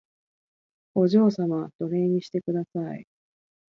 [0.95, 3.05] お嬢様奴隷にしてください